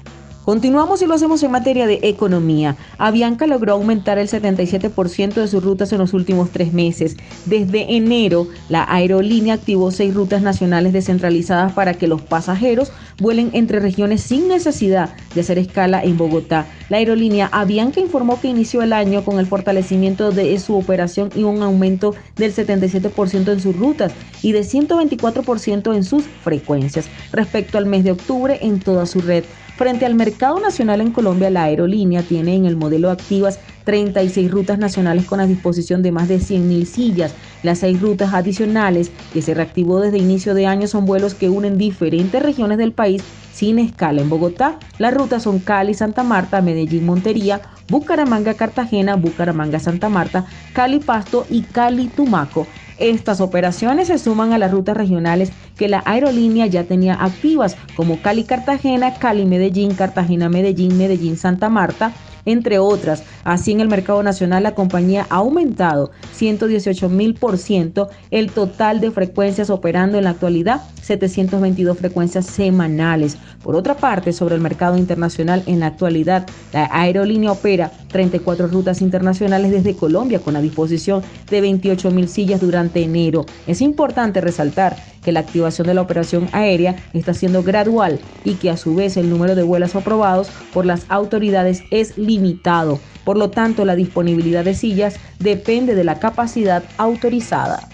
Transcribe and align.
Continuamos 0.48 1.02
y 1.02 1.06
lo 1.06 1.12
hacemos 1.12 1.42
en 1.42 1.50
materia 1.50 1.86
de 1.86 2.00
economía. 2.04 2.74
Avianca 2.96 3.46
logró 3.46 3.74
aumentar 3.74 4.16
el 4.16 4.28
77% 4.28 5.34
de 5.34 5.46
sus 5.46 5.62
rutas 5.62 5.92
en 5.92 5.98
los 5.98 6.14
últimos 6.14 6.48
tres 6.48 6.72
meses. 6.72 7.18
Desde 7.44 7.96
enero, 7.96 8.46
la 8.70 8.86
aerolínea 8.88 9.52
activó 9.52 9.90
seis 9.90 10.14
rutas 10.14 10.40
nacionales 10.40 10.94
descentralizadas 10.94 11.74
para 11.74 11.92
que 11.92 12.08
los 12.08 12.22
pasajeros 12.22 12.92
vuelen 13.18 13.50
entre 13.52 13.78
regiones 13.78 14.22
sin 14.22 14.48
necesidad 14.48 15.14
de 15.34 15.42
hacer 15.42 15.58
escala 15.58 16.02
en 16.02 16.16
Bogotá. 16.16 16.64
La 16.88 16.96
aerolínea 16.96 17.50
Avianca 17.52 18.00
informó 18.00 18.40
que 18.40 18.48
inició 18.48 18.80
el 18.80 18.94
año 18.94 19.26
con 19.26 19.38
el 19.38 19.46
fortalecimiento 19.46 20.30
de 20.30 20.58
su 20.60 20.76
operación 20.76 21.28
y 21.34 21.42
un 21.42 21.62
aumento 21.62 22.14
del 22.36 22.54
77% 22.54 23.52
en 23.52 23.60
sus 23.60 23.76
rutas 23.76 24.12
y 24.40 24.52
de 24.52 24.60
124% 24.60 25.94
en 25.94 26.04
sus 26.04 26.24
frecuencias 26.42 27.04
respecto 27.32 27.76
al 27.76 27.84
mes 27.84 28.02
de 28.02 28.12
octubre 28.12 28.58
en 28.62 28.80
toda 28.80 29.04
su 29.04 29.20
red. 29.20 29.44
Frente 29.78 30.06
al 30.06 30.16
mercado 30.16 30.58
nacional 30.58 31.00
en 31.00 31.12
Colombia, 31.12 31.50
la 31.50 31.62
aerolínea 31.62 32.24
tiene 32.24 32.56
en 32.56 32.64
el 32.64 32.74
modelo 32.74 33.12
activas 33.12 33.60
36 33.84 34.50
rutas 34.50 34.76
nacionales 34.76 35.24
con 35.24 35.38
a 35.38 35.46
disposición 35.46 36.02
de 36.02 36.10
más 36.10 36.26
de 36.26 36.38
100.000 36.38 36.84
sillas. 36.84 37.32
Las 37.62 37.78
seis 37.78 38.00
rutas 38.00 38.34
adicionales 38.34 39.12
que 39.32 39.40
se 39.40 39.54
reactivó 39.54 40.00
desde 40.00 40.18
inicio 40.18 40.54
de 40.54 40.66
año 40.66 40.88
son 40.88 41.06
vuelos 41.06 41.36
que 41.36 41.48
unen 41.48 41.78
diferentes 41.78 42.42
regiones 42.42 42.76
del 42.76 42.90
país 42.90 43.22
sin 43.58 43.80
escala 43.80 44.20
en 44.20 44.30
Bogotá. 44.30 44.78
Las 44.98 45.12
rutas 45.12 45.42
son 45.42 45.58
Cali, 45.58 45.92
Santa 45.92 46.22
Marta, 46.22 46.62
Medellín, 46.62 47.04
Montería, 47.04 47.60
Bucaramanga, 47.88 48.54
Cartagena, 48.54 49.16
Bucaramanga, 49.16 49.80
Santa 49.80 50.08
Marta, 50.08 50.46
Cali, 50.74 51.00
Pasto 51.00 51.44
y 51.50 51.62
Cali, 51.62 52.06
Tumaco. 52.06 52.68
Estas 52.98 53.40
operaciones 53.40 54.06
se 54.08 54.18
suman 54.18 54.52
a 54.52 54.58
las 54.58 54.70
rutas 54.70 54.96
regionales 54.96 55.50
que 55.76 55.88
la 55.88 56.04
aerolínea 56.04 56.66
ya 56.66 56.84
tenía 56.84 57.14
activas, 57.14 57.76
como 57.96 58.22
Cali-Cartagena, 58.22 59.14
Cali-Medellín, 59.14 59.94
Cartagena-Medellín, 59.94 60.96
Medellín-Santa 60.96 61.68
Marta, 61.68 62.12
entre 62.48 62.78
otras. 62.78 63.22
Así 63.44 63.72
en 63.72 63.80
el 63.80 63.88
mercado 63.88 64.22
nacional 64.22 64.62
la 64.62 64.74
compañía 64.74 65.26
ha 65.30 65.36
aumentado 65.36 66.10
118 66.32 67.08
mil 67.08 67.34
por 67.34 67.58
ciento 67.58 68.08
el 68.30 68.50
total 68.50 69.00
de 69.00 69.10
frecuencias 69.10 69.70
operando 69.70 70.18
en 70.18 70.24
la 70.24 70.30
actualidad 70.30 70.82
722 71.02 71.98
frecuencias 71.98 72.46
semanales. 72.46 73.38
Por 73.62 73.76
otra 73.76 73.96
parte, 73.96 74.32
sobre 74.32 74.54
el 74.54 74.60
mercado 74.60 74.96
internacional 74.96 75.62
en 75.66 75.80
la 75.80 75.86
actualidad, 75.86 76.46
la 76.72 76.88
aerolínea 76.92 77.52
opera 77.52 77.92
34 78.08 78.66
rutas 78.66 79.00
internacionales 79.02 79.70
desde 79.70 79.94
Colombia 79.94 80.40
con 80.40 80.54
la 80.54 80.60
disposición 80.60 81.22
de 81.50 81.60
28 81.60 82.10
mil 82.10 82.28
sillas 82.28 82.60
durante 82.60 83.02
enero. 83.02 83.46
Es 83.66 83.80
importante 83.80 84.40
resaltar 84.40 84.96
que 85.22 85.32
la 85.32 85.40
activación 85.40 85.86
de 85.86 85.94
la 85.94 86.02
operación 86.02 86.48
aérea 86.52 86.96
está 87.12 87.34
siendo 87.34 87.62
gradual 87.62 88.18
y 88.44 88.54
que 88.54 88.70
a 88.70 88.76
su 88.76 88.94
vez 88.94 89.16
el 89.16 89.30
número 89.30 89.54
de 89.54 89.62
vuelos 89.62 89.94
aprobados 89.94 90.48
por 90.72 90.86
las 90.86 91.04
autoridades 91.08 91.82
es 91.90 92.16
limitado. 92.16 92.98
Por 93.24 93.36
lo 93.36 93.50
tanto, 93.50 93.84
la 93.84 93.94
disponibilidad 93.94 94.64
de 94.64 94.74
sillas 94.74 95.16
depende 95.38 95.94
de 95.94 96.04
la 96.04 96.18
capacidad 96.18 96.82
autorizada. 96.96 97.88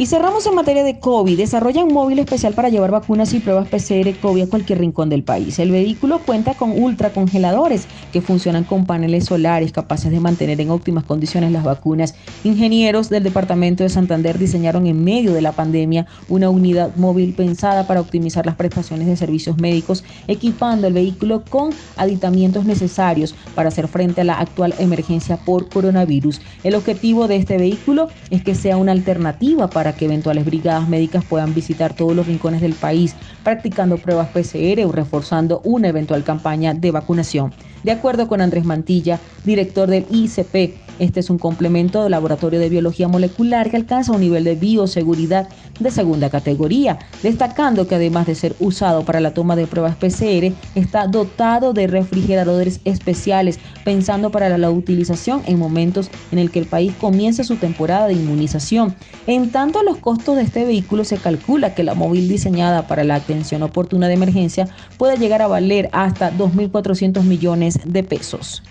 Y 0.00 0.06
cerramos 0.06 0.46
en 0.46 0.54
materia 0.54 0.82
de 0.82 0.98
COVID. 0.98 1.36
Desarrollan 1.36 1.88
un 1.88 1.92
móvil 1.92 2.18
especial 2.20 2.54
para 2.54 2.70
llevar 2.70 2.90
vacunas 2.90 3.34
y 3.34 3.40
pruebas 3.40 3.68
PCR 3.68 4.18
COVID 4.18 4.44
a 4.44 4.46
cualquier 4.46 4.78
rincón 4.78 5.10
del 5.10 5.22
país. 5.22 5.58
El 5.58 5.70
vehículo 5.70 6.20
cuenta 6.20 6.54
con 6.54 6.70
ultracongeladores 6.70 7.86
que 8.10 8.22
funcionan 8.22 8.64
con 8.64 8.86
paneles 8.86 9.26
solares 9.26 9.72
capaces 9.72 10.10
de 10.10 10.18
mantener 10.18 10.58
en 10.58 10.70
óptimas 10.70 11.04
condiciones 11.04 11.52
las 11.52 11.64
vacunas. 11.64 12.14
Ingenieros 12.44 13.10
del 13.10 13.24
Departamento 13.24 13.82
de 13.82 13.90
Santander 13.90 14.38
diseñaron 14.38 14.86
en 14.86 15.04
medio 15.04 15.34
de 15.34 15.42
la 15.42 15.52
pandemia 15.52 16.06
una 16.30 16.48
unidad 16.48 16.96
móvil 16.96 17.34
pensada 17.34 17.86
para 17.86 18.00
optimizar 18.00 18.46
las 18.46 18.56
prestaciones 18.56 19.06
de 19.06 19.18
servicios 19.18 19.58
médicos, 19.58 20.02
equipando 20.28 20.86
el 20.86 20.94
vehículo 20.94 21.44
con 21.50 21.74
aditamientos 21.98 22.64
necesarios 22.64 23.34
para 23.54 23.68
hacer 23.68 23.86
frente 23.86 24.22
a 24.22 24.24
la 24.24 24.40
actual 24.40 24.72
emergencia 24.78 25.36
por 25.36 25.68
coronavirus. 25.68 26.40
El 26.64 26.74
objetivo 26.74 27.28
de 27.28 27.36
este 27.36 27.58
vehículo 27.58 28.08
es 28.30 28.42
que 28.42 28.54
sea 28.54 28.78
una 28.78 28.92
alternativa 28.92 29.68
que 29.94 30.06
eventuales 30.06 30.44
brigadas 30.44 30.88
médicas 30.88 31.24
puedan 31.24 31.54
visitar 31.54 31.94
todos 31.94 32.14
los 32.14 32.26
rincones 32.26 32.60
del 32.60 32.74
país 32.74 33.14
practicando 33.42 33.98
pruebas 33.98 34.28
PCR 34.28 34.84
o 34.84 34.92
reforzando 34.92 35.60
una 35.64 35.88
eventual 35.88 36.24
campaña 36.24 36.74
de 36.74 36.90
vacunación. 36.90 37.52
De 37.82 37.92
acuerdo 37.92 38.28
con 38.28 38.40
Andrés 38.40 38.64
Mantilla, 38.64 39.18
director 39.44 39.88
del 39.88 40.06
ICP, 40.10 40.89
este 41.00 41.20
es 41.20 41.30
un 41.30 41.38
complemento 41.38 42.02
del 42.02 42.12
laboratorio 42.12 42.60
de 42.60 42.68
biología 42.68 43.08
molecular 43.08 43.70
que 43.70 43.76
alcanza 43.76 44.12
un 44.12 44.20
nivel 44.20 44.44
de 44.44 44.54
bioseguridad 44.54 45.48
de 45.80 45.90
segunda 45.90 46.28
categoría, 46.28 46.98
destacando 47.22 47.88
que 47.88 47.94
además 47.94 48.26
de 48.26 48.34
ser 48.34 48.54
usado 48.60 49.04
para 49.04 49.20
la 49.20 49.32
toma 49.32 49.56
de 49.56 49.66
pruebas 49.66 49.96
PCR, 49.96 50.52
está 50.74 51.06
dotado 51.06 51.72
de 51.72 51.86
refrigeradores 51.86 52.80
especiales, 52.84 53.58
pensando 53.84 54.30
para 54.30 54.56
la 54.58 54.70
utilización 54.70 55.42
en 55.46 55.58
momentos 55.58 56.10
en 56.32 56.38
el 56.38 56.50
que 56.50 56.58
el 56.58 56.66
país 56.66 56.92
comienza 57.00 57.44
su 57.44 57.56
temporada 57.56 58.06
de 58.06 58.12
inmunización. 58.12 58.94
En 59.26 59.50
tanto, 59.50 59.82
los 59.82 59.96
costos 59.96 60.36
de 60.36 60.42
este 60.42 60.64
vehículo 60.64 61.04
se 61.04 61.16
calcula 61.16 61.74
que 61.74 61.82
la 61.82 61.94
móvil 61.94 62.28
diseñada 62.28 62.86
para 62.86 63.04
la 63.04 63.14
atención 63.14 63.62
oportuna 63.62 64.06
de 64.08 64.14
emergencia 64.14 64.68
puede 64.98 65.16
llegar 65.16 65.40
a 65.40 65.48
valer 65.48 65.88
hasta 65.92 66.30
2.400 66.30 67.22
millones 67.22 67.80
de 67.86 68.02
pesos. 68.02 68.62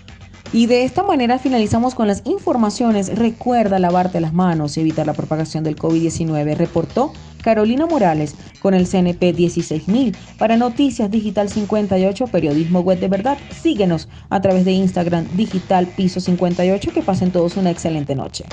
Y 0.52 0.66
de 0.66 0.84
esta 0.84 1.04
manera 1.04 1.38
finalizamos 1.38 1.94
con 1.94 2.08
las 2.08 2.22
informaciones. 2.26 3.16
Recuerda 3.16 3.78
lavarte 3.78 4.20
las 4.20 4.32
manos 4.32 4.76
y 4.76 4.80
evitar 4.80 5.06
la 5.06 5.14
propagación 5.14 5.62
del 5.62 5.76
COVID-19, 5.76 6.56
reportó 6.56 7.12
Carolina 7.42 7.86
Morales 7.86 8.34
con 8.60 8.74
el 8.74 8.86
CNP 8.86 9.32
16000. 9.32 10.16
Para 10.38 10.56
Noticias 10.56 11.10
Digital 11.10 11.48
58, 11.48 12.26
periodismo 12.26 12.80
web 12.80 12.98
de 12.98 13.08
verdad, 13.08 13.38
síguenos 13.62 14.08
a 14.28 14.40
través 14.40 14.64
de 14.64 14.72
Instagram 14.72 15.26
Digital 15.36 15.86
Piso 15.86 16.18
58. 16.18 16.90
Que 16.92 17.02
pasen 17.02 17.30
todos 17.30 17.56
una 17.56 17.70
excelente 17.70 18.16
noche. 18.16 18.44